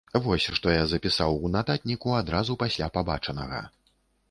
[0.27, 3.63] Вось што я запісаў у нататніку адразу пасля пабачанага.